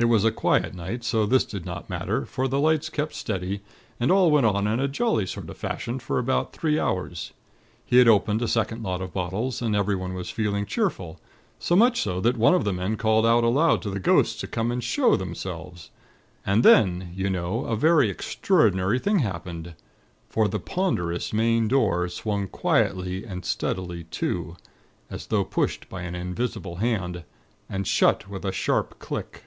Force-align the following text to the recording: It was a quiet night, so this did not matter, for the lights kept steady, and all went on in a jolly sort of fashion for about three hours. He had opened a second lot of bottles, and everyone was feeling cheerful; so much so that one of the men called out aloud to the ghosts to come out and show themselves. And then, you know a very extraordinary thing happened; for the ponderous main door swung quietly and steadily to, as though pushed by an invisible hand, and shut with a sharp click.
It 0.00 0.04
was 0.08 0.24
a 0.24 0.30
quiet 0.30 0.74
night, 0.76 1.02
so 1.02 1.26
this 1.26 1.44
did 1.44 1.66
not 1.66 1.90
matter, 1.90 2.24
for 2.24 2.46
the 2.46 2.60
lights 2.60 2.88
kept 2.88 3.12
steady, 3.16 3.62
and 3.98 4.12
all 4.12 4.30
went 4.30 4.46
on 4.46 4.68
in 4.68 4.78
a 4.78 4.86
jolly 4.86 5.26
sort 5.26 5.50
of 5.50 5.58
fashion 5.58 5.98
for 5.98 6.20
about 6.20 6.52
three 6.52 6.78
hours. 6.78 7.32
He 7.84 7.96
had 7.96 8.06
opened 8.06 8.40
a 8.40 8.46
second 8.46 8.84
lot 8.84 9.02
of 9.02 9.12
bottles, 9.12 9.60
and 9.60 9.74
everyone 9.74 10.14
was 10.14 10.30
feeling 10.30 10.66
cheerful; 10.66 11.18
so 11.58 11.74
much 11.74 12.00
so 12.00 12.20
that 12.20 12.36
one 12.36 12.54
of 12.54 12.62
the 12.62 12.72
men 12.72 12.96
called 12.96 13.26
out 13.26 13.42
aloud 13.42 13.82
to 13.82 13.90
the 13.90 13.98
ghosts 13.98 14.38
to 14.38 14.46
come 14.46 14.70
out 14.70 14.74
and 14.74 14.84
show 14.84 15.16
themselves. 15.16 15.90
And 16.46 16.62
then, 16.62 17.10
you 17.12 17.28
know 17.28 17.64
a 17.64 17.74
very 17.74 18.08
extraordinary 18.08 19.00
thing 19.00 19.18
happened; 19.18 19.74
for 20.28 20.46
the 20.46 20.60
ponderous 20.60 21.32
main 21.32 21.66
door 21.66 22.06
swung 22.08 22.46
quietly 22.46 23.24
and 23.24 23.44
steadily 23.44 24.04
to, 24.04 24.56
as 25.10 25.26
though 25.26 25.42
pushed 25.44 25.88
by 25.88 26.02
an 26.02 26.14
invisible 26.14 26.76
hand, 26.76 27.24
and 27.68 27.84
shut 27.84 28.28
with 28.28 28.44
a 28.44 28.52
sharp 28.52 29.00
click. 29.00 29.42